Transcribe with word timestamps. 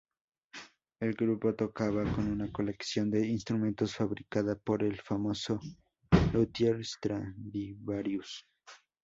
El 0.99 1.13
grupo 1.13 1.53
tocaba 1.53 2.01
con 2.15 2.25
una 2.27 2.51
colección 2.51 3.11
de 3.11 3.27
instrumentos 3.27 3.95
fabricada 3.95 4.55
por 4.55 4.81
el 4.81 4.99
famoso 4.99 5.59
luthier 6.33 6.83
Stradivarius. 6.83 8.43